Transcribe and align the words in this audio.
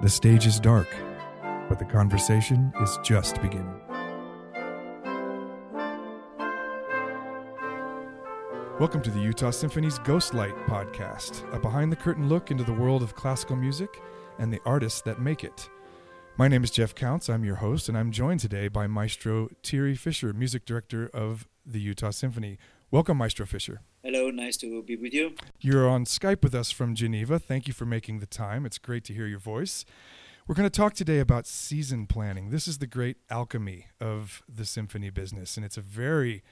The 0.00 0.08
stage 0.08 0.46
is 0.46 0.60
dark, 0.60 0.86
but 1.68 1.80
the 1.80 1.84
conversation 1.84 2.72
is 2.80 3.00
just 3.02 3.42
beginning. 3.42 3.80
Welcome 8.78 9.02
to 9.02 9.10
the 9.10 9.18
Utah 9.18 9.50
Symphony's 9.50 9.98
Ghostlight 9.98 10.54
podcast, 10.68 11.52
a 11.52 11.58
behind 11.58 11.90
the 11.90 11.96
curtain 11.96 12.28
look 12.28 12.52
into 12.52 12.62
the 12.62 12.72
world 12.72 13.02
of 13.02 13.16
classical 13.16 13.56
music 13.56 14.00
and 14.38 14.52
the 14.52 14.60
artists 14.64 15.00
that 15.00 15.20
make 15.20 15.42
it. 15.42 15.68
My 16.36 16.46
name 16.46 16.62
is 16.62 16.70
Jeff 16.70 16.94
Counts. 16.94 17.28
I'm 17.28 17.44
your 17.44 17.56
host, 17.56 17.88
and 17.88 17.98
I'm 17.98 18.12
joined 18.12 18.38
today 18.38 18.68
by 18.68 18.86
Maestro 18.86 19.48
Thierry 19.64 19.96
Fischer, 19.96 20.32
music 20.32 20.64
director 20.64 21.10
of 21.12 21.48
the 21.66 21.80
Utah 21.80 22.10
Symphony. 22.10 22.56
Welcome, 22.92 23.16
Maestro 23.16 23.46
Fischer. 23.46 23.80
Hello, 24.10 24.30
nice 24.30 24.56
to 24.56 24.82
be 24.84 24.96
with 24.96 25.12
you. 25.12 25.34
You're 25.60 25.86
on 25.86 26.06
Skype 26.06 26.42
with 26.42 26.54
us 26.54 26.70
from 26.70 26.94
Geneva. 26.94 27.38
Thank 27.38 27.68
you 27.68 27.74
for 27.74 27.84
making 27.84 28.20
the 28.20 28.26
time. 28.26 28.64
It's 28.64 28.78
great 28.78 29.04
to 29.04 29.12
hear 29.12 29.26
your 29.26 29.38
voice. 29.38 29.84
We're 30.46 30.54
going 30.54 30.64
to 30.66 30.74
talk 30.74 30.94
today 30.94 31.18
about 31.18 31.46
season 31.46 32.06
planning. 32.06 32.48
This 32.48 32.66
is 32.66 32.78
the 32.78 32.86
great 32.86 33.18
alchemy 33.28 33.88
of 34.00 34.42
the 34.48 34.64
symphony 34.64 35.10
business, 35.10 35.58
and 35.58 35.66
it's 35.66 35.76
a 35.76 35.82
very 35.82 36.42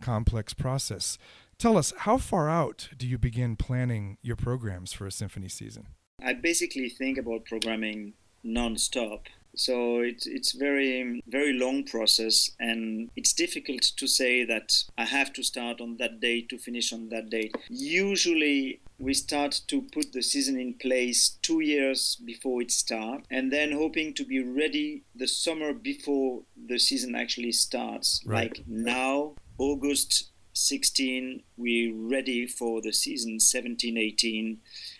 complex 0.00 0.54
process. 0.54 1.18
Tell 1.58 1.76
us, 1.76 1.92
how 1.98 2.16
far 2.16 2.48
out 2.48 2.90
do 2.96 3.08
you 3.08 3.18
begin 3.18 3.56
planning 3.56 4.18
your 4.22 4.36
programs 4.36 4.92
for 4.92 5.04
a 5.04 5.10
symphony 5.10 5.48
season? 5.48 5.88
I 6.22 6.34
basically 6.34 6.90
think 6.90 7.18
about 7.18 7.44
programming 7.44 8.12
non-stop. 8.44 9.24
So 9.56 10.00
it's 10.00 10.26
it's 10.26 10.52
very 10.52 11.22
very 11.26 11.52
long 11.52 11.84
process, 11.84 12.50
and 12.58 13.10
it's 13.16 13.32
difficult 13.32 13.82
to 13.96 14.06
say 14.06 14.44
that 14.44 14.84
I 14.96 15.04
have 15.04 15.32
to 15.34 15.42
start 15.42 15.80
on 15.80 15.96
that 15.98 16.20
date 16.20 16.48
to 16.50 16.58
finish 16.58 16.92
on 16.92 17.08
that 17.08 17.30
date. 17.30 17.54
Usually, 17.68 18.80
we 18.98 19.14
start 19.14 19.60
to 19.68 19.82
put 19.92 20.12
the 20.12 20.22
season 20.22 20.58
in 20.58 20.74
place 20.74 21.38
two 21.42 21.60
years 21.60 22.16
before 22.24 22.62
it 22.62 22.70
starts, 22.70 23.26
and 23.30 23.52
then 23.52 23.72
hoping 23.72 24.14
to 24.14 24.24
be 24.24 24.42
ready 24.42 25.02
the 25.14 25.28
summer 25.28 25.72
before 25.72 26.42
the 26.68 26.78
season 26.78 27.14
actually 27.14 27.52
starts. 27.52 28.20
Right. 28.24 28.56
Like 28.56 28.66
now, 28.66 29.34
August 29.58 30.29
16 30.52 31.42
we're 31.56 31.94
ready 31.94 32.46
for 32.46 32.80
the 32.82 32.92
season 32.92 33.38
17 33.38 33.96
18 33.96 34.58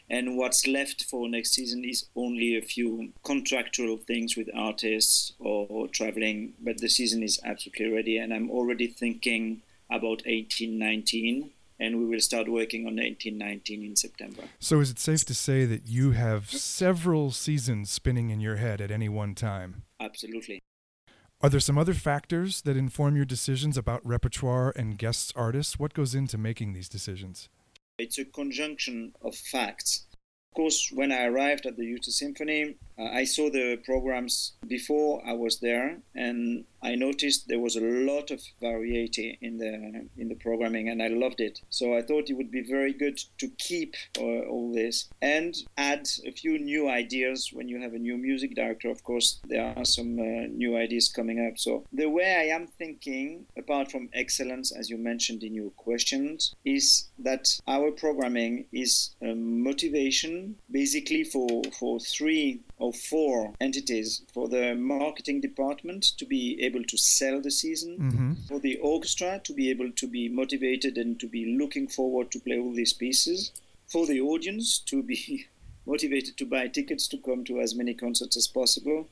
and 0.09 0.37
what's 0.37 0.67
left 0.67 1.05
for 1.05 1.29
next 1.29 1.53
season 1.53 1.85
is 1.85 2.07
only 2.17 2.57
a 2.57 2.63
few 2.63 3.13
contractual 3.25 3.97
things 3.97 4.37
with 4.37 4.49
artists 4.55 5.33
or, 5.39 5.67
or 5.69 5.89
traveling 5.89 6.55
but 6.61 6.79
the 6.79 6.89
season 6.89 7.23
is 7.23 7.41
absolutely 7.45 7.89
ready. 7.89 8.19
And 8.19 8.33
i'm 8.33 8.51
already 8.51 8.87
thinking 8.87 9.63
about 9.91 10.23
18 10.27 10.79
19 10.79 11.51
and 11.79 11.99
we 11.99 12.05
will 12.05 12.21
start 12.21 12.49
working 12.49 12.87
on 12.87 12.99
18 12.99 13.39
19 13.39 13.83
in 13.83 13.97
september. 13.97 14.43
So, 14.59 14.81
is 14.81 14.91
it 14.91 14.99
safe 14.99 15.25
to 15.25 15.35
say 15.35 15.65
that 15.65 15.87
you 15.87 16.11
have 16.11 16.51
several 16.51 17.31
seasons 17.31 17.91
spinning 17.91 18.29
in 18.31 18.39
your 18.41 18.57
head 18.57 18.81
at 18.81 18.91
any 18.91 19.09
one 19.09 19.35
time? 19.35 19.83
absolutely 20.01 20.61
Are 21.43 21.49
there 21.49 21.59
some 21.59 21.79
other 21.79 21.95
factors 21.95 22.61
that 22.63 22.77
inform 22.77 23.17
your 23.17 23.25
decisions 23.25 23.79
about 23.79 24.05
repertoire 24.05 24.75
and 24.77 24.99
guests 24.99 25.33
artists? 25.35 25.79
What 25.79 25.95
goes 25.95 26.15
into 26.15 26.37
making 26.37 26.75
these 26.75 26.89
decisions? 26.89 27.49
It's 27.99 28.19
a 28.19 28.27
conjunction 28.27 29.15
of 29.23 29.35
facts. 29.35 30.07
Of 30.13 30.57
course, 30.57 30.91
when 30.93 31.11
I 31.11 31.25
arrived 31.25 31.65
at 31.65 31.79
the 31.79 31.87
Utah 31.87 32.11
Symphony, 32.11 32.77
I 33.01 33.25
saw 33.25 33.51
the 33.51 33.79
programs 33.85 34.53
before 34.67 35.23
I 35.27 35.33
was 35.33 35.61
there, 35.61 35.99
and 36.15 36.65
I 36.83 36.95
noticed 36.95 37.47
there 37.47 37.59
was 37.61 37.77
a 37.77 37.81
lot 37.81 38.31
of 38.31 38.41
variety 38.61 39.39
in 39.41 39.59
the 39.59 40.09
in 40.17 40.29
the 40.29 40.35
programming, 40.35 40.89
and 40.89 41.03
I 41.03 41.09
loved 41.09 41.41
it. 41.41 41.61
So 41.69 41.95
I 41.95 42.03
thought 42.03 42.31
it 42.31 42.37
would 42.37 42.51
be 42.51 42.63
very 42.63 42.93
good 42.93 43.19
to 43.39 43.49
keep 43.59 43.95
uh, 44.19 44.23
all 44.23 44.73
this 44.73 45.09
and 45.21 45.55
add 45.77 46.09
a 46.27 46.33
few 46.33 46.59
new 46.59 46.89
ideas. 46.89 47.51
When 47.53 47.69
you 47.69 47.81
have 47.81 47.95
a 47.95 47.99
new 47.99 48.17
music 48.17 48.55
director, 48.55 48.91
of 48.91 49.03
course, 49.05 49.41
there 49.45 49.75
are 49.77 49.85
some 49.85 50.19
uh, 50.19 50.47
new 50.49 50.77
ideas 50.77 51.09
coming 51.09 51.47
up. 51.47 51.59
So 51.59 51.85
the 51.93 52.09
way 52.09 52.37
I 52.37 52.55
am 52.55 52.67
thinking, 52.67 53.47
apart 53.59 53.91
from 53.91 54.09
excellence, 54.13 54.73
as 54.73 54.89
you 54.89 54.97
mentioned 54.97 55.43
in 55.43 55.55
your 55.55 55.71
questions, 55.71 56.55
is 56.65 57.09
that 57.19 57.49
our 57.67 57.91
programming 57.91 58.67
is 58.73 59.11
a 59.23 59.35
motivation 59.35 60.57
basically 60.71 61.25
for 61.25 61.63
for 61.79 62.01
three 62.01 62.61
or 62.79 62.90
four 62.93 63.55
entities 63.61 64.23
for 64.33 64.49
the 64.49 64.75
marketing 64.75 65.41
department 65.41 66.03
to 66.19 66.25
be 66.25 66.59
able 66.63 66.85
to 66.85 66.97
sell 66.97 67.41
the 67.41 67.51
season 67.51 67.99
Mm-hmm. 67.99 68.33
for 68.49 68.59
the 68.59 68.77
orchestra 68.79 69.41
to 69.45 69.53
be 69.53 69.71
able 69.71 69.91
to 69.93 70.07
be 70.07 70.29
motivated 70.29 70.97
and 70.99 71.19
to 71.21 71.27
be 71.27 71.57
looking 71.59 71.87
forward 71.89 72.31
to 72.31 72.41
play 72.41 72.59
all 72.59 72.73
these 72.73 72.93
pieces, 72.93 73.53
for 73.87 74.07
the 74.07 74.21
audience 74.21 74.79
to 74.79 75.03
be 75.03 75.47
motivated 75.87 76.37
to 76.37 76.47
buy 76.47 76.69
tickets 76.69 77.09
to 77.09 77.19
come 77.19 77.45
to 77.45 77.61
as 77.61 77.75
many 77.75 77.95
concerts 77.95 78.37
as 78.37 78.47
possible, 78.47 79.09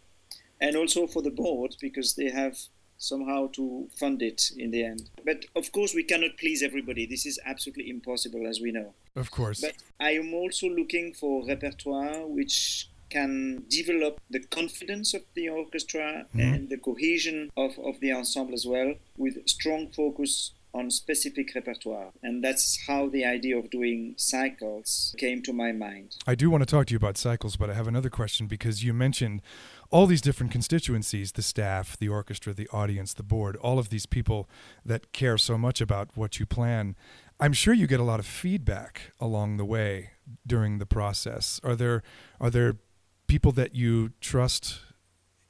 and 0.61 0.77
also 0.77 1.07
for 1.07 1.23
the 1.23 1.31
board 1.31 1.77
because 1.81 2.15
they 2.15 2.31
have 2.31 2.57
somehow 2.99 3.49
to 3.53 3.89
fund 3.97 4.21
it 4.23 4.51
in 4.57 4.71
the 4.73 4.85
end. 4.85 5.09
But 5.25 5.45
of 5.55 5.71
course, 5.73 5.95
we 5.95 6.03
cannot 6.03 6.37
please 6.37 6.63
everybody. 6.63 7.07
This 7.07 7.27
is 7.27 7.39
absolutely 7.47 7.89
impossible, 7.91 8.47
as 8.47 8.61
we 8.61 8.73
know. 8.73 8.93
Of 9.15 9.31
course. 9.31 9.61
But 9.61 9.75
I 10.01 10.13
am 10.13 10.35
also 10.35 10.69
looking 10.69 11.15
for 11.15 11.47
repertoire 11.47 12.27
which 12.27 12.89
can 13.11 13.65
develop 13.69 14.21
the 14.31 14.41
confidence 14.41 15.15
of 15.15 15.23
the 15.35 15.49
orchestra 15.49 16.27
Mhm. 16.35 16.55
and 16.55 16.69
the 16.69 16.79
cohesion 16.79 17.51
of, 17.57 17.79
of 17.79 18.01
the 18.01 18.13
ensemble 18.13 18.55
as 18.55 18.67
well, 18.67 18.95
with 19.17 19.47
strong 19.49 19.89
focus 19.91 20.53
on 20.75 20.91
specific 20.91 21.55
repertoire. 21.55 22.13
And 22.23 22.45
that's 22.45 22.79
how 22.87 23.09
the 23.09 23.25
idea 23.25 23.57
of 23.59 23.71
doing 23.71 24.15
cycles 24.19 25.15
came 25.19 25.43
to 25.43 25.53
my 25.53 25.73
mind. 25.73 26.17
I 26.27 26.35
do 26.35 26.51
want 26.51 26.61
to 26.63 26.67
talk 26.67 26.87
to 26.87 26.93
you 26.93 26.99
about 26.99 27.17
cycles, 27.17 27.57
but 27.57 27.71
I 27.71 27.75
have 27.75 27.89
another 27.89 28.11
question 28.11 28.47
because 28.47 28.85
you 28.85 28.93
mentioned 28.93 29.41
all 29.91 30.07
these 30.07 30.21
different 30.21 30.53
constituencies 30.53 31.33
the 31.33 31.43
staff, 31.43 31.97
the 31.99 32.09
orchestra, 32.09 32.53
the 32.53 32.69
audience, 32.69 33.15
the 33.15 33.23
board, 33.23 33.57
all 33.57 33.79
of 33.79 33.89
these 33.89 34.05
people 34.07 34.49
that 34.85 35.13
care 35.13 35.39
so 35.39 35.57
much 35.57 35.81
about 35.81 36.11
what 36.17 36.39
you 36.39 36.45
plan. 36.45 36.95
I'm 37.41 37.55
sure 37.55 37.73
you 37.73 37.87
get 37.87 38.01
a 38.01 38.05
lot 38.05 38.21
of 38.21 38.27
feedback 38.27 39.13
along 39.19 39.57
the 39.57 39.65
way 39.65 40.11
during 40.47 40.79
the 40.79 40.87
process. 40.87 41.61
Are 41.65 41.75
there 41.77 42.03
are 42.41 42.51
there 42.51 42.77
people 43.29 43.53
that 43.53 43.75
you 43.75 44.11
trust 44.21 44.81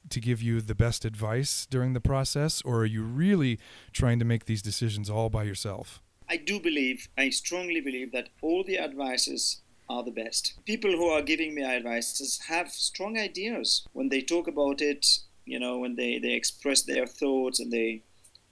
to 0.09 0.19
give 0.19 0.41
you 0.41 0.61
the 0.61 0.75
best 0.75 1.05
advice 1.05 1.65
during 1.69 1.93
the 1.93 2.01
process 2.01 2.61
or 2.63 2.81
are 2.81 2.85
you 2.85 3.01
really 3.03 3.57
trying 3.93 4.19
to 4.19 4.25
make 4.25 4.45
these 4.45 4.61
decisions 4.61 5.09
all 5.09 5.29
by 5.29 5.43
yourself? 5.43 6.01
I 6.27 6.37
do 6.37 6.59
believe, 6.59 7.07
I 7.17 7.29
strongly 7.29 7.81
believe 7.81 8.11
that 8.11 8.29
all 8.41 8.63
the 8.63 8.77
advices 8.77 9.61
are 9.89 10.03
the 10.03 10.11
best. 10.11 10.53
People 10.65 10.91
who 10.91 11.07
are 11.07 11.21
giving 11.21 11.55
me 11.55 11.63
advices 11.63 12.39
have 12.47 12.69
strong 12.69 13.17
ideas 13.17 13.87
when 13.93 14.09
they 14.09 14.21
talk 14.21 14.47
about 14.47 14.81
it, 14.81 15.19
you 15.45 15.59
know, 15.59 15.79
when 15.79 15.95
they, 15.95 16.19
they 16.19 16.33
express 16.33 16.83
their 16.83 17.07
thoughts 17.07 17.59
and 17.59 17.71
they 17.71 18.03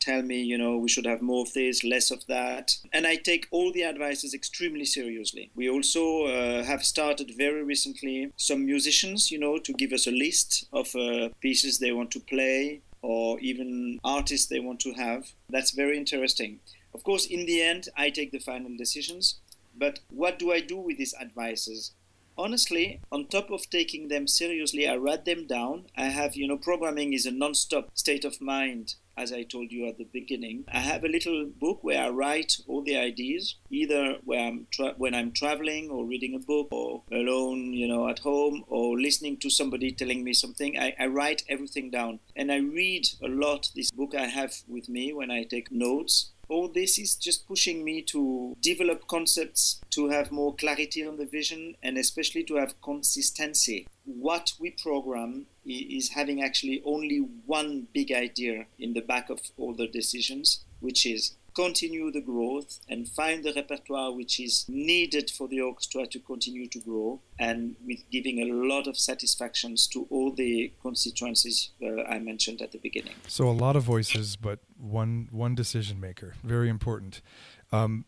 tell 0.08 0.22
me, 0.22 0.42
you 0.42 0.58
know, 0.58 0.78
we 0.78 0.90
should 0.90 1.06
have 1.06 1.22
more 1.22 1.44
of 1.44 1.54
this, 1.54 1.84
less 1.84 2.12
of 2.12 2.26
that. 2.28 2.78
And 2.94 3.06
I 3.06 3.16
take 3.18 3.48
all 3.52 3.72
the 3.72 3.84
advices 3.84 4.34
extremely 4.34 4.86
seriously. 4.86 5.52
We 5.56 5.70
also 5.70 6.04
uh, 6.26 6.64
have 6.64 6.84
started 6.84 7.32
very 7.46 7.64
recently 7.64 8.32
some 8.38 8.66
musicians, 8.66 9.32
you 9.32 9.40
know, 9.40 9.58
to 9.60 9.74
give 9.74 9.92
us 9.92 10.08
a 10.08 10.12
list 10.26 10.68
of 10.72 10.96
uh, 10.96 11.30
pieces 11.42 11.78
they 11.78 11.92
want 11.92 12.12
to 12.12 12.22
play 12.22 12.82
or 13.02 13.40
even 13.40 14.00
artists 14.04 14.48
they 14.48 14.60
want 14.60 14.80
to 14.82 14.94
have. 14.94 15.22
That's 15.50 15.72
very 15.72 15.98
interesting. 15.98 16.60
Of 16.94 17.04
course, 17.04 17.26
in 17.26 17.46
the 17.46 17.62
end, 17.62 17.90
I 17.96 18.10
take 18.10 18.32
the 18.32 18.48
final 18.52 18.72
decisions. 18.78 19.40
But 19.78 20.00
what 20.10 20.40
do 20.40 20.52
I 20.52 20.62
do 20.62 20.78
with 20.78 20.98
these 20.98 21.16
advices? 21.22 21.92
Honestly, 22.38 23.00
on 23.12 23.28
top 23.28 23.50
of 23.52 23.70
taking 23.70 24.08
them 24.08 24.28
seriously, 24.28 24.88
I 24.88 24.96
write 24.96 25.26
them 25.26 25.48
down. 25.48 25.86
I 25.96 26.06
have, 26.06 26.36
you 26.36 26.48
know, 26.48 26.58
programming 26.58 27.14
is 27.14 27.26
a 27.26 27.32
non-stop 27.32 27.90
state 27.94 28.26
of 28.26 28.42
mind, 28.42 28.96
as 29.18 29.34
I 29.34 29.44
told 29.44 29.72
you 29.72 29.88
at 29.88 29.98
the 29.98 30.06
beginning. 30.06 30.66
I 30.72 30.80
have 30.80 31.04
a 31.04 31.10
little 31.10 31.46
book 31.46 31.84
where 31.84 32.04
I 32.04 32.10
write 32.10 32.58
all 32.68 32.84
the 32.84 32.98
ideas, 32.98 33.56
either 33.70 34.18
I'm 34.32 34.68
tra- 34.72 34.94
when 34.98 35.16
I'm 35.16 35.32
traveling 35.32 35.90
or 35.90 36.06
reading 36.06 36.36
a 36.36 36.40
book 36.40 36.68
or 36.72 37.04
alone, 37.12 37.74
you 37.74 37.88
know, 37.88 38.08
at 38.08 38.20
home 38.20 38.64
or 38.68 39.00
listening 39.00 39.38
to 39.38 39.50
somebody 39.50 39.92
telling 39.92 40.24
me 40.24 40.34
something. 40.34 40.78
I, 40.78 40.94
I 41.00 41.08
write 41.08 41.44
everything 41.50 41.90
down 41.90 42.20
and 42.36 42.52
I 42.52 42.58
read 42.58 43.08
a 43.24 43.28
lot 43.28 43.70
this 43.76 43.92
book 43.92 44.14
I 44.16 44.28
have 44.28 44.54
with 44.68 44.88
me 44.88 45.14
when 45.14 45.32
I 45.32 45.44
take 45.44 45.72
notes 45.72 46.32
all 46.50 46.70
this 46.70 46.98
is 46.98 47.16
just 47.16 47.48
pushing 47.48 47.84
me 47.84 48.02
to 48.02 48.56
develop 48.62 49.08
concepts, 49.08 49.82
to 49.90 50.10
have 50.10 50.32
more 50.32 50.56
clarity 50.56 51.06
on 51.06 51.18
the 51.18 51.26
vision, 51.26 51.76
and 51.84 51.98
especially 51.98 52.44
to 52.46 52.56
have 52.56 52.82
consistency. 52.82 53.88
What 54.06 54.54
we 54.60 54.72
program 54.72 55.48
is 55.68 56.10
having 56.10 56.42
actually 56.42 56.82
only 56.86 57.20
one 57.46 57.88
big 57.94 58.12
idea 58.12 58.66
in 58.80 58.94
the 58.94 59.02
back 59.02 59.30
of 59.30 59.40
all 59.58 59.74
the 59.74 59.88
decisions, 59.88 60.64
which 60.80 61.06
is 61.06 61.36
continue 61.58 62.12
the 62.12 62.22
growth 62.22 62.80
and 62.88 63.10
find 63.10 63.44
the 63.44 63.52
repertoire 63.56 64.12
which 64.12 64.40
is 64.40 64.64
needed 64.68 65.28
for 65.32 65.48
the 65.48 65.60
orchestra 65.60 66.06
to 66.06 66.20
continue 66.20 66.68
to 66.68 66.80
grow 66.80 67.20
and 67.40 67.76
with 67.84 67.98
giving 68.12 68.40
a 68.40 68.54
lot 68.54 68.86
of 68.86 68.96
satisfactions 68.96 69.88
to 69.88 70.06
all 70.12 70.32
the 70.32 70.72
constituencies 70.84 71.72
uh, 71.82 72.04
I 72.04 72.20
mentioned 72.20 72.62
at 72.62 72.74
the 72.74 72.78
beginning. 72.78 73.16
So 73.28 73.50
a 73.50 73.58
lot 73.66 73.76
of 73.76 73.82
voices, 73.82 74.36
but 74.36 74.60
one 74.78 75.30
one 75.32 75.56
decision 75.56 76.00
maker. 76.00 76.36
Very 76.44 76.70
important. 76.70 77.24
Um, 77.72 78.06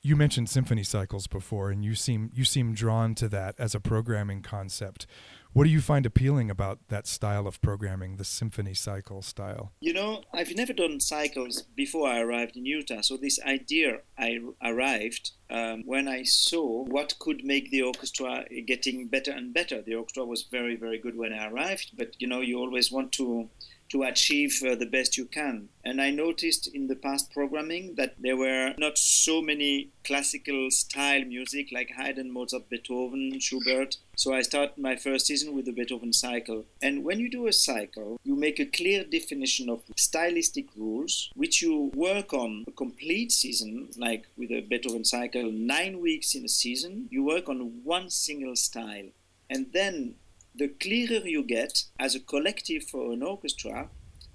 you 0.00 0.14
mentioned 0.14 0.48
symphony 0.48 0.84
cycles 0.84 1.26
before, 1.26 1.70
and 1.70 1.84
you 1.84 1.96
seem 1.96 2.30
you 2.32 2.44
seem 2.44 2.72
drawn 2.72 3.16
to 3.16 3.28
that 3.28 3.56
as 3.58 3.74
a 3.74 3.80
programming 3.80 4.42
concept. 4.42 5.08
What 5.56 5.64
do 5.64 5.70
you 5.70 5.80
find 5.80 6.04
appealing 6.04 6.50
about 6.50 6.80
that 6.88 7.06
style 7.06 7.46
of 7.46 7.62
programming, 7.62 8.18
the 8.18 8.26
symphony 8.26 8.74
cycle 8.74 9.22
style? 9.22 9.72
You 9.80 9.94
know, 9.94 10.22
I've 10.30 10.54
never 10.54 10.74
done 10.74 11.00
cycles 11.00 11.62
before 11.62 12.06
I 12.06 12.20
arrived 12.20 12.58
in 12.58 12.66
Utah. 12.66 13.00
So 13.00 13.16
this 13.16 13.40
idea 13.40 14.00
I 14.18 14.40
arrived 14.62 15.30
um, 15.48 15.82
when 15.86 16.08
I 16.08 16.24
saw 16.24 16.84
what 16.84 17.18
could 17.18 17.42
make 17.42 17.70
the 17.70 17.80
orchestra 17.80 18.44
getting 18.66 19.08
better 19.08 19.30
and 19.30 19.54
better. 19.54 19.80
The 19.80 19.94
orchestra 19.94 20.26
was 20.26 20.42
very, 20.42 20.76
very 20.76 20.98
good 20.98 21.16
when 21.16 21.32
I 21.32 21.48
arrived, 21.48 21.92
but 21.96 22.16
you 22.18 22.26
know, 22.26 22.42
you 22.42 22.58
always 22.58 22.92
want 22.92 23.12
to 23.12 23.48
to 23.90 24.02
achieve 24.02 24.62
uh, 24.66 24.74
the 24.74 24.86
best 24.86 25.16
you 25.16 25.24
can. 25.26 25.68
And 25.84 26.00
I 26.00 26.10
noticed 26.10 26.66
in 26.66 26.88
the 26.88 26.96
past 26.96 27.32
programming 27.32 27.94
that 27.94 28.14
there 28.18 28.36
were 28.36 28.74
not 28.76 28.98
so 28.98 29.40
many 29.40 29.90
classical 30.04 30.70
style 30.70 31.24
music 31.24 31.68
like 31.70 31.90
Haydn, 31.96 32.32
Mozart, 32.32 32.68
Beethoven, 32.68 33.38
Schubert. 33.38 33.96
So 34.16 34.34
I 34.34 34.42
started 34.42 34.78
my 34.78 34.96
first 34.96 35.26
season 35.26 35.54
with 35.54 35.66
the 35.66 35.72
Beethoven 35.72 36.12
cycle. 36.12 36.64
And 36.82 37.04
when 37.04 37.20
you 37.20 37.30
do 37.30 37.46
a 37.46 37.52
cycle, 37.52 38.18
you 38.24 38.34
make 38.34 38.58
a 38.58 38.66
clear 38.66 39.04
definition 39.04 39.68
of 39.68 39.82
stylistic 39.96 40.66
rules, 40.76 41.30
which 41.34 41.62
you 41.62 41.92
work 41.94 42.32
on 42.32 42.64
a 42.66 42.72
complete 42.72 43.30
season, 43.30 43.88
like 43.96 44.26
with 44.36 44.50
a 44.50 44.62
Beethoven 44.62 45.04
cycle, 45.04 45.52
nine 45.52 46.00
weeks 46.00 46.34
in 46.34 46.44
a 46.44 46.48
season, 46.48 47.08
you 47.10 47.22
work 47.22 47.48
on 47.48 47.80
one 47.84 48.10
single 48.10 48.56
style. 48.56 49.06
And 49.48 49.66
then 49.72 50.16
the 50.56 50.68
clearer 50.68 51.26
you 51.26 51.42
get 51.42 51.84
as 51.98 52.14
a 52.14 52.20
collective 52.20 52.84
for 52.84 53.12
an 53.12 53.22
orchestra 53.22 53.88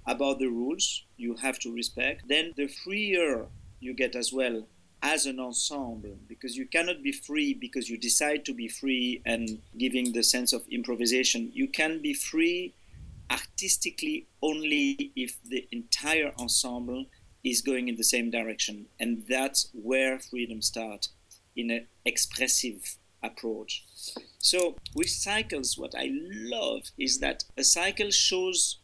about 0.05 0.39
the 0.39 0.47
rules 0.47 1.03
you 1.17 1.35
have 1.35 1.59
to 1.59 1.73
respect, 1.73 2.27
then 2.27 2.53
the 2.55 2.67
freer 2.67 3.47
you 3.79 3.93
get 3.93 4.15
as 4.15 4.31
well 4.31 4.67
as 5.03 5.25
an 5.25 5.39
ensemble 5.39 6.15
because 6.27 6.55
you 6.55 6.65
cannot 6.65 7.01
be 7.01 7.11
free 7.11 7.53
because 7.53 7.89
you 7.89 7.97
decide 7.97 8.45
to 8.45 8.53
be 8.53 8.67
free 8.67 9.21
and 9.25 9.59
giving 9.77 10.13
the 10.13 10.23
sense 10.23 10.53
of 10.53 10.67
improvisation. 10.69 11.49
You 11.53 11.67
can 11.67 12.01
be 12.01 12.13
free 12.13 12.73
artistically 13.31 14.27
only 14.41 15.11
if 15.15 15.41
the 15.43 15.67
entire 15.71 16.31
ensemble 16.37 17.05
is 17.43 17.61
going 17.61 17.87
in 17.87 17.95
the 17.95 18.03
same 18.03 18.29
direction. 18.29 18.85
And 18.99 19.23
that's 19.27 19.69
where 19.73 20.19
freedom 20.19 20.61
starts 20.61 21.09
in 21.55 21.71
an 21.71 21.87
expressive 22.05 22.97
approach. 23.23 23.83
So 24.39 24.75
with 24.95 25.09
cycles, 25.09 25.77
what 25.77 25.93
I 25.95 26.09
love 26.11 26.91
is 26.97 27.19
that 27.19 27.43
a 27.57 27.63
cycle 27.63 28.09
shows 28.09 28.77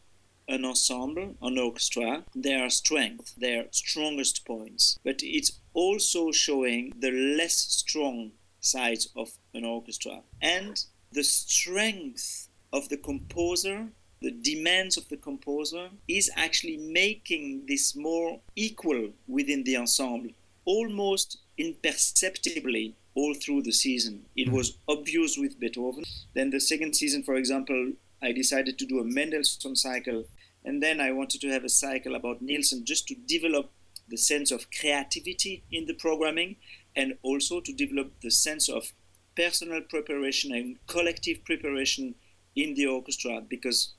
an 0.48 0.64
ensemble, 0.64 1.36
an 1.42 1.58
orchestra, 1.58 2.24
their 2.34 2.70
strength, 2.70 3.34
their 3.36 3.66
strongest 3.70 4.46
points, 4.46 4.98
but 5.04 5.16
it's 5.22 5.60
also 5.74 6.32
showing 6.32 6.92
the 6.98 7.10
less 7.10 7.56
strong 7.56 8.32
sides 8.60 9.08
of 9.14 9.32
an 9.52 9.64
orchestra. 9.64 10.22
And 10.40 10.82
the 11.12 11.24
strength 11.24 12.48
of 12.72 12.88
the 12.88 12.96
composer 12.96 13.88
the 14.20 14.30
demands 14.32 14.96
of 14.96 15.08
the 15.08 15.16
composer 15.16 15.90
is 16.08 16.28
actually 16.34 16.76
making 16.76 17.66
this 17.66 17.94
more 17.94 18.40
equal 18.56 19.10
within 19.28 19.62
the 19.62 19.76
ensemble 19.76 20.30
almost 20.64 21.38
imperceptibly 21.56 22.94
all 23.18 23.34
through 23.34 23.62
the 23.62 23.72
season. 23.72 24.24
It 24.36 24.48
hmm. 24.48 24.54
was 24.54 24.78
obvious 24.86 25.36
with 25.36 25.58
Beethoven. 25.58 26.04
Then 26.34 26.50
the 26.50 26.60
second 26.60 26.94
season, 26.94 27.24
for 27.24 27.34
example, 27.34 27.94
I 28.22 28.30
decided 28.30 28.78
to 28.78 28.86
do 28.86 29.00
a 29.00 29.04
Mendelssohn 29.04 29.74
cycle, 29.74 30.24
and 30.64 30.80
then 30.80 31.00
I 31.00 31.10
wanted 31.10 31.40
to 31.40 31.50
have 31.50 31.64
a 31.64 31.68
cycle 31.68 32.14
about 32.14 32.40
Nielsen 32.40 32.84
just 32.84 33.08
to 33.08 33.16
develop 33.16 33.72
the 34.08 34.16
sense 34.16 34.52
of 34.52 34.70
creativity 34.70 35.64
in 35.72 35.86
the 35.86 35.94
programming 35.94 36.56
and 36.94 37.18
also 37.22 37.60
to 37.60 37.72
develop 37.72 38.12
the 38.22 38.30
sense 38.30 38.68
of 38.68 38.92
personal 39.36 39.80
preparation 39.82 40.52
and 40.52 40.76
collective 40.86 41.44
preparation 41.44 42.14
in 42.54 42.74
the 42.74 42.86
orchestra 42.86 43.42
because 43.48 43.94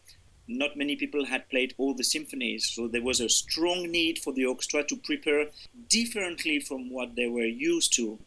not 0.48 0.77
many 0.77 0.95
people 0.95 1.25
had 1.25 1.50
played 1.50 1.75
all 1.77 1.94
the 1.94 2.04
symphonies, 2.04 2.66
so 2.66 2.88
there 2.88 3.04
was 3.04 3.19
a 3.19 3.30
strong 3.30 3.92
need 3.92 4.18
for 4.18 4.33
the 4.33 4.45
orchestra 4.45 4.83
to 4.86 4.95
prepare 4.95 5.48
differently 5.89 6.60
from 6.60 6.89
what 6.89 7.16
they 7.16 7.27
were 7.27 7.51
used 7.71 7.94
to 7.94 8.18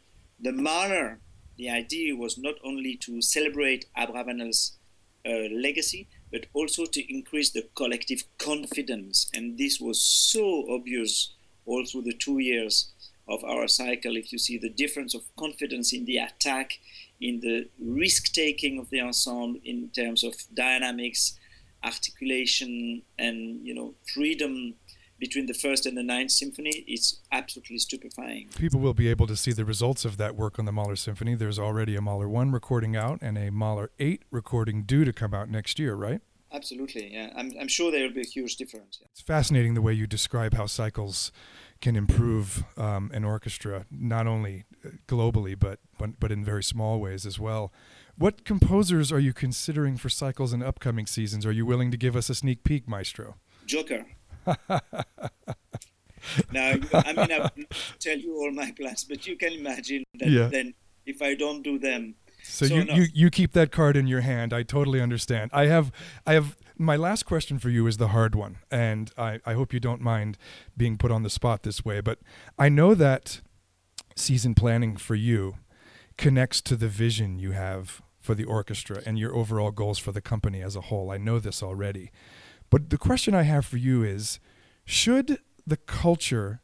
the 0.42 0.52
manner, 0.52 1.20
the 1.56 1.70
idea 1.70 2.16
was 2.16 2.36
not 2.36 2.56
only 2.64 2.96
to 2.96 3.22
celebrate 3.22 3.86
Abravanel's 3.96 4.76
uh, 5.24 5.48
legacy, 5.52 6.08
but 6.32 6.46
also 6.52 6.84
to 6.84 7.14
increase 7.14 7.50
the 7.50 7.68
collective 7.76 8.24
confidence. 8.38 9.30
And 9.32 9.56
this 9.56 9.80
was 9.80 10.00
so 10.00 10.66
obvious 10.68 11.32
all 11.64 11.84
through 11.84 12.02
the 12.02 12.14
two 12.14 12.40
years 12.40 12.90
of 13.28 13.44
our 13.44 13.68
cycle. 13.68 14.16
If 14.16 14.32
you 14.32 14.38
see 14.38 14.58
the 14.58 14.68
difference 14.68 15.14
of 15.14 15.22
confidence 15.36 15.92
in 15.92 16.04
the 16.06 16.18
attack, 16.18 16.80
in 17.20 17.40
the 17.40 17.68
risk 17.80 18.32
taking 18.32 18.80
of 18.80 18.90
the 18.90 19.00
ensemble, 19.00 19.60
in 19.64 19.90
terms 19.90 20.24
of 20.24 20.34
dynamics, 20.52 21.38
articulation, 21.84 23.02
and 23.18 23.64
you 23.64 23.74
know 23.74 23.94
freedom 24.12 24.74
between 25.22 25.46
the 25.46 25.54
first 25.54 25.86
and 25.86 25.96
the 25.96 26.02
ninth 26.02 26.32
symphony 26.32 26.82
it's 26.88 27.20
absolutely 27.30 27.78
stupefying. 27.78 28.48
People 28.58 28.80
will 28.80 28.92
be 28.92 29.06
able 29.06 29.28
to 29.28 29.36
see 29.36 29.52
the 29.52 29.64
results 29.64 30.04
of 30.04 30.16
that 30.16 30.34
work 30.34 30.58
on 30.58 30.64
the 30.64 30.72
mahler 30.72 30.96
symphony. 30.96 31.36
There's 31.36 31.60
already 31.60 31.94
a 31.94 32.00
mahler 32.00 32.28
1 32.28 32.50
recording 32.50 32.96
out 32.96 33.20
and 33.22 33.38
a 33.38 33.52
mahler 33.52 33.92
8 34.00 34.24
recording 34.32 34.82
due 34.82 35.04
to 35.04 35.12
come 35.12 35.32
out 35.32 35.48
next 35.48 35.78
year 35.78 35.94
right? 35.94 36.20
Absolutely 36.52 37.14
yeah. 37.14 37.30
I'm, 37.36 37.52
I'm 37.60 37.68
sure 37.68 37.92
there 37.92 38.02
will 38.02 38.12
be 38.12 38.22
a 38.22 38.34
huge 38.36 38.56
difference 38.56 38.98
yeah. 39.00 39.06
it's 39.12 39.20
fascinating 39.20 39.74
the 39.74 39.80
way 39.80 39.92
you 39.92 40.08
describe 40.08 40.54
how 40.54 40.66
cycles 40.66 41.30
can 41.80 41.94
improve 41.94 42.64
um, 42.76 43.08
an 43.14 43.22
orchestra 43.22 43.86
not 43.92 44.26
only 44.26 44.64
uh, 44.84 44.88
globally 45.06 45.56
but, 45.56 45.78
but 45.98 46.18
but 46.18 46.32
in 46.32 46.44
very 46.44 46.64
small 46.64 46.98
ways 46.98 47.24
as 47.26 47.38
well. 47.38 47.72
What 48.18 48.44
composers 48.44 49.12
are 49.12 49.20
you 49.20 49.32
considering 49.32 49.96
for 49.96 50.08
cycles 50.08 50.52
in 50.52 50.64
upcoming 50.64 51.06
seasons? 51.06 51.46
Are 51.46 51.52
you 51.52 51.64
willing 51.64 51.92
to 51.92 51.96
give 51.96 52.16
us 52.16 52.28
a 52.28 52.34
sneak 52.34 52.64
peek 52.64 52.88
maestro? 52.88 53.36
Joker 53.66 54.04
now, 56.52 56.74
I 56.92 57.12
mean, 57.12 57.32
I'll 57.32 57.50
tell 57.98 58.18
you 58.18 58.36
all 58.36 58.50
my 58.52 58.72
plans, 58.72 59.04
but 59.04 59.26
you 59.26 59.36
can 59.36 59.52
imagine 59.52 60.04
that 60.18 60.28
yeah. 60.28 60.48
then 60.48 60.74
if 61.06 61.22
I 61.22 61.34
don't 61.34 61.62
do 61.62 61.78
them. 61.78 62.14
So, 62.44 62.66
so 62.66 62.74
you, 62.74 62.84
no. 62.84 62.94
you 62.94 63.06
you 63.14 63.30
keep 63.30 63.52
that 63.52 63.70
card 63.70 63.96
in 63.96 64.08
your 64.08 64.22
hand. 64.22 64.52
I 64.52 64.64
totally 64.64 65.00
understand. 65.00 65.50
I 65.52 65.66
have 65.66 65.92
I 66.26 66.32
have 66.34 66.56
my 66.76 66.96
last 66.96 67.24
question 67.24 67.58
for 67.58 67.70
you 67.70 67.86
is 67.86 67.96
the 67.98 68.08
hard 68.08 68.34
one, 68.34 68.58
and 68.70 69.12
I, 69.16 69.40
I 69.46 69.54
hope 69.54 69.72
you 69.72 69.80
don't 69.80 70.00
mind 70.00 70.38
being 70.76 70.98
put 70.98 71.12
on 71.12 71.22
the 71.22 71.30
spot 71.30 71.62
this 71.62 71.84
way. 71.84 72.00
But 72.00 72.18
I 72.58 72.68
know 72.68 72.94
that 72.94 73.40
season 74.16 74.54
planning 74.54 74.96
for 74.96 75.14
you 75.14 75.56
connects 76.18 76.60
to 76.62 76.76
the 76.76 76.88
vision 76.88 77.38
you 77.38 77.52
have 77.52 78.02
for 78.20 78.34
the 78.34 78.44
orchestra 78.44 79.02
and 79.04 79.18
your 79.18 79.34
overall 79.34 79.70
goals 79.70 79.98
for 79.98 80.12
the 80.12 80.20
company 80.20 80.62
as 80.62 80.76
a 80.76 80.82
whole. 80.82 81.10
I 81.10 81.18
know 81.18 81.38
this 81.38 81.62
already. 81.62 82.10
But 82.72 82.88
the 82.88 82.96
question 82.96 83.34
I 83.34 83.42
have 83.42 83.66
for 83.66 83.76
you 83.76 84.02
is 84.02 84.40
should 84.86 85.40
the 85.66 85.76
culture 85.76 86.62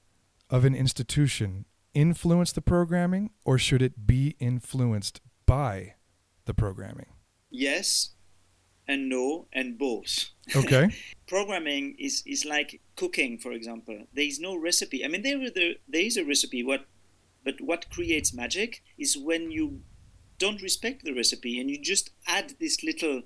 of 0.48 0.64
an 0.64 0.74
institution 0.74 1.66
influence 1.92 2.50
the 2.50 2.62
programming 2.62 3.28
or 3.44 3.58
should 3.58 3.82
it 3.82 4.06
be 4.06 4.34
influenced 4.40 5.20
by 5.44 5.96
the 6.46 6.54
programming? 6.54 7.12
Yes 7.50 8.14
and 8.88 9.10
no 9.10 9.48
and 9.52 9.76
both. 9.76 10.30
Okay. 10.56 10.88
programming 11.26 11.94
is, 11.98 12.22
is 12.24 12.46
like 12.46 12.80
cooking, 12.96 13.36
for 13.36 13.52
example. 13.52 14.06
There 14.14 14.24
is 14.24 14.40
no 14.40 14.56
recipe. 14.56 15.04
I 15.04 15.08
mean, 15.08 15.20
there, 15.20 15.50
there, 15.50 15.74
there 15.86 16.06
is 16.06 16.16
a 16.16 16.24
recipe, 16.24 16.64
what, 16.64 16.86
but 17.44 17.60
what 17.60 17.90
creates 17.90 18.32
magic 18.32 18.82
is 18.96 19.18
when 19.18 19.50
you 19.50 19.82
don't 20.38 20.62
respect 20.62 21.04
the 21.04 21.12
recipe 21.12 21.60
and 21.60 21.68
you 21.68 21.78
just 21.78 22.08
add 22.26 22.54
this 22.58 22.82
little 22.82 23.24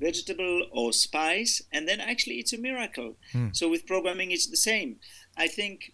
vegetable 0.00 0.66
or 0.72 0.92
spice, 0.92 1.62
and 1.72 1.86
then 1.88 2.00
actually 2.00 2.36
it's 2.36 2.52
a 2.52 2.58
miracle. 2.58 3.16
Mm. 3.34 3.54
So 3.54 3.68
with 3.68 3.86
programming, 3.86 4.30
it's 4.30 4.48
the 4.48 4.56
same. 4.56 4.96
I 5.36 5.46
think 5.46 5.92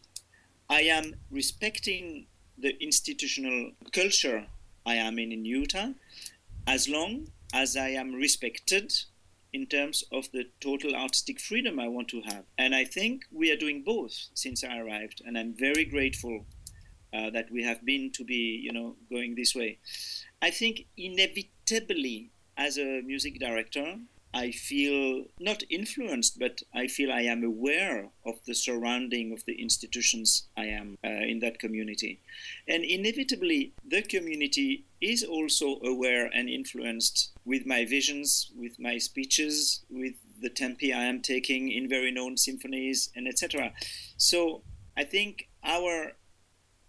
I 0.68 0.82
am 0.82 1.14
respecting 1.30 2.26
the 2.58 2.72
institutional 2.82 3.72
culture 3.92 4.46
I 4.86 4.94
am 4.94 5.18
in 5.18 5.32
in 5.32 5.44
Utah 5.44 5.90
as 6.66 6.88
long 6.88 7.28
as 7.52 7.76
I 7.76 7.88
am 7.88 8.14
respected 8.14 8.92
in 9.52 9.66
terms 9.66 10.04
of 10.12 10.30
the 10.32 10.44
total 10.60 10.94
artistic 10.94 11.40
freedom 11.40 11.78
I 11.78 11.88
want 11.88 12.08
to 12.08 12.20
have. 12.22 12.44
And 12.58 12.74
I 12.74 12.84
think 12.84 13.22
we 13.32 13.50
are 13.50 13.56
doing 13.56 13.82
both 13.82 14.14
since 14.34 14.64
I 14.64 14.78
arrived, 14.78 15.22
and 15.24 15.38
I'm 15.38 15.54
very 15.56 15.84
grateful 15.84 16.44
uh, 17.12 17.30
that 17.30 17.50
we 17.50 17.62
have 17.62 17.84
been 17.84 18.10
to 18.12 18.24
be, 18.24 18.60
you 18.62 18.72
know, 18.72 18.96
going 19.10 19.34
this 19.34 19.54
way. 19.54 19.78
I 20.42 20.50
think 20.50 20.86
inevitably 20.96 22.32
as 22.56 22.78
a 22.78 23.02
music 23.02 23.38
director, 23.38 23.98
I 24.36 24.50
feel 24.50 25.24
not 25.40 25.62
influenced, 25.70 26.38
but 26.38 26.62
I 26.74 26.88
feel 26.88 27.10
I 27.10 27.22
am 27.22 27.42
aware 27.42 28.10
of 28.26 28.34
the 28.46 28.54
surrounding 28.54 29.32
of 29.32 29.42
the 29.46 29.54
institutions 29.54 30.48
I 30.56 30.66
am 30.66 30.98
uh, 31.02 31.08
in 31.08 31.38
that 31.40 31.58
community. 31.58 32.20
And 32.68 32.84
inevitably, 32.84 33.72
the 33.82 34.02
community 34.02 34.84
is 35.00 35.24
also 35.24 35.80
aware 35.80 36.26
and 36.26 36.50
influenced 36.50 37.32
with 37.46 37.64
my 37.64 37.86
visions, 37.86 38.50
with 38.54 38.78
my 38.78 38.98
speeches, 38.98 39.84
with 39.88 40.14
the 40.42 40.50
tempi 40.50 40.92
I 40.92 41.04
am 41.04 41.22
taking 41.22 41.70
in 41.70 41.88
very 41.88 42.10
known 42.10 42.36
symphonies, 42.36 43.10
and 43.16 43.26
etc. 43.26 43.72
So 44.18 44.62
I 44.98 45.04
think 45.04 45.48
our 45.64 46.12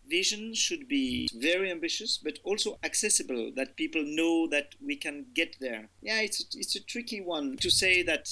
vision 0.09 0.53
should 0.53 0.87
be 0.87 1.27
very 1.33 1.71
ambitious, 1.71 2.17
but 2.17 2.39
also 2.43 2.79
accessible, 2.83 3.51
that 3.55 3.75
people 3.75 4.03
know 4.03 4.47
that 4.47 4.75
we 4.85 4.95
can 4.95 5.25
get 5.33 5.55
there. 5.59 5.89
Yeah, 6.01 6.21
it's, 6.21 6.45
it's 6.55 6.75
a 6.75 6.83
tricky 6.83 7.21
one 7.21 7.57
to 7.57 7.69
say 7.69 8.03
that 8.03 8.29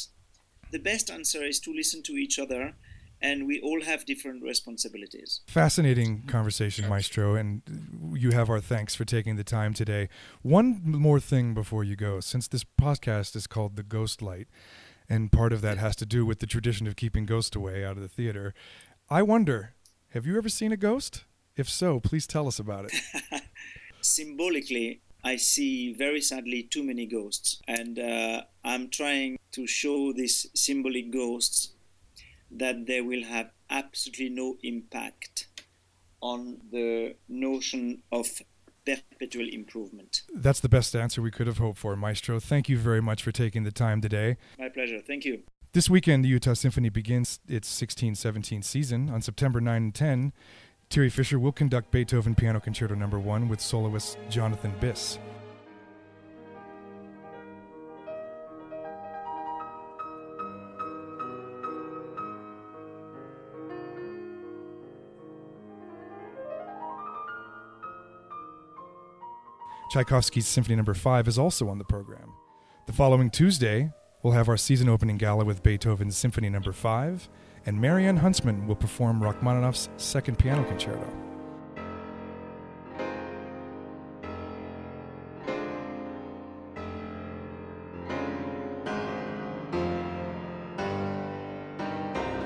the 0.72 0.80
best 0.80 1.10
answer 1.10 1.44
is 1.44 1.60
to 1.62 1.74
listen 1.74 2.04
to 2.04 2.14
each 2.14 2.40
other 2.40 2.76
and 3.22 3.48
we 3.48 3.62
all 3.62 3.82
have 3.82 4.06
different 4.06 4.44
responsibilities. 4.44 5.42
Fascinating 5.48 6.24
conversation, 6.28 6.88
Maestro, 6.88 7.36
and 7.36 7.62
you 8.14 8.32
have 8.32 8.50
our 8.50 8.60
thanks 8.60 8.94
for 8.94 9.06
taking 9.06 9.36
the 9.36 9.44
time 9.44 9.74
today. 9.74 10.10
One 10.42 10.82
more 10.84 11.20
thing 11.20 11.54
before 11.54 11.84
you 11.84 11.96
go, 11.96 12.20
since 12.20 12.48
this 12.48 12.64
podcast 12.64 13.36
is 13.36 13.48
called 13.48 13.78
The 13.78 13.84
Ghost 13.84 14.22
Light, 14.22 14.48
and 15.08 15.32
part 15.32 15.54
of 15.54 15.62
that 15.62 15.78
has 15.78 15.96
to 15.98 16.06
do 16.06 16.26
with 16.26 16.40
the 16.40 16.46
tradition 16.46 16.88
of 16.88 16.96
keeping 16.96 17.26
ghosts 17.26 17.56
away 17.56 17.86
out 17.86 17.96
of 17.96 18.02
the 18.02 18.10
theater, 18.10 18.54
I 19.10 19.22
wonder 19.22 19.74
have 20.10 20.26
you 20.26 20.38
ever 20.38 20.50
seen 20.50 20.72
a 20.72 20.78
ghost? 20.78 21.26
If 21.58 21.70
so, 21.70 22.00
please 22.00 22.28
tell 22.28 22.48
us 22.48 22.60
about 22.60 22.86
it. 22.86 22.94
Symbolically, 24.02 25.02
I 25.24 25.38
see 25.38 25.94
very 25.94 26.22
sadly 26.22 26.64
too 26.64 26.84
many 26.84 27.06
ghosts, 27.06 27.62
and 27.68 27.98
uh, 27.98 28.44
I'm 28.64 28.90
trying 28.90 29.38
to 29.54 29.66
show 29.66 30.12
these 30.12 30.48
symbolic 30.54 31.12
ghosts 31.12 31.72
that 32.52 32.86
they 32.86 33.02
will 33.02 33.24
have 33.24 33.52
absolutely 33.70 34.30
no 34.30 34.58
impact 34.64 35.48
on 36.22 36.58
the 36.72 37.16
notion 37.30 38.04
of 38.12 38.42
perpetual 38.86 39.48
improvement. 39.50 40.24
That's 40.34 40.60
the 40.60 40.70
best 40.70 40.96
answer 40.96 41.22
we 41.22 41.32
could 41.32 41.48
have 41.48 41.58
hoped 41.58 41.80
for, 41.80 41.96
Maestro. 41.96 42.40
Thank 42.40 42.70
you 42.70 42.78
very 42.78 43.02
much 43.02 43.24
for 43.24 43.32
taking 43.32 43.64
the 43.64 43.72
time 43.72 44.02
today. 44.02 44.38
My 44.60 44.70
pleasure. 44.70 45.00
Thank 45.00 45.26
you. 45.26 45.44
This 45.74 45.90
weekend, 45.90 46.24
the 46.24 46.30
Utah 46.30 46.54
Symphony 46.54 46.90
begins 46.90 47.40
its 47.48 47.68
16 47.68 48.16
17 48.16 48.62
season. 48.62 49.10
On 49.10 49.22
September 49.22 49.60
9 49.60 49.76
and 49.76 49.96
10, 49.96 50.34
Thierry 50.90 51.10
Fischer 51.10 51.40
will 51.40 51.52
conduct 51.52 51.92
Beethoven 51.92 52.36
Piano 52.36 52.60
Concerto 52.60 52.96
No. 52.96 53.08
1 53.08 53.50
with 53.50 53.60
soloist 53.60 54.18
Jonathan 54.30 54.74
Biss. 54.80 55.18
Tchaikovsky's 69.90 70.48
Symphony 70.48 70.76
No. 70.76 70.94
5 70.94 71.28
is 71.28 71.38
also 71.38 71.70
on 71.70 71.78
the 71.78 71.84
program. 71.84 72.34
The 72.86 72.94
following 72.94 73.30
Tuesday, 73.30 73.92
we'll 74.24 74.34
have 74.34 74.50
our 74.50 74.58
season 74.58 74.90
opening 74.90 75.18
gala 75.18 75.46
with 75.46 75.64
Beethoven's 75.64 76.18
Symphony 76.18 76.50
No. 76.50 76.60
5, 76.62 77.30
and 77.66 77.80
Marianne 77.80 78.18
Huntsman 78.18 78.68
will 78.68 78.76
perform 78.76 79.22
Rachmaninoff's 79.22 79.90
Second 79.98 80.38
Piano 80.38 80.64
Concerto. 80.66 81.12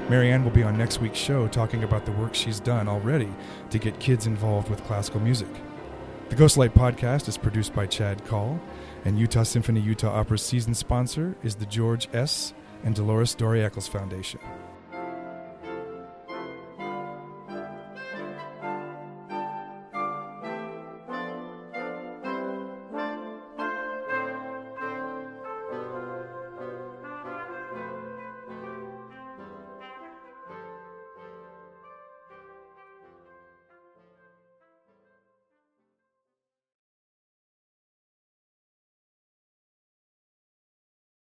Marianne 0.10 0.44
will 0.44 0.52
be 0.52 0.64
on 0.64 0.76
next 0.76 1.02
week's 1.02 1.20
show 1.20 1.48
talking 1.48 1.84
about 1.84 2.06
the 2.06 2.12
work 2.14 2.34
she's 2.34 2.60
done 2.60 2.88
already 2.88 3.30
to 3.70 3.78
get 3.78 4.00
kids 4.00 4.26
involved 4.26 4.68
with 4.68 4.84
classical 4.86 5.20
music. 5.20 5.50
The 6.30 6.36
Ghostlight 6.36 6.70
podcast 6.70 7.28
is 7.28 7.38
produced 7.38 7.76
by 7.76 7.86
Chad 7.86 8.26
Call, 8.26 8.60
and 9.06 9.20
Utah 9.20 9.44
Symphony 9.44 9.82
Utah 9.82 10.20
Opera's 10.20 10.42
season 10.42 10.74
sponsor 10.74 11.36
is 11.44 11.56
the 11.56 11.66
George 11.66 12.08
S. 12.12 12.54
and 12.84 12.96
Dolores 12.96 13.36
Doré 13.36 13.64
Eccles 13.64 13.88
Foundation. 13.88 14.40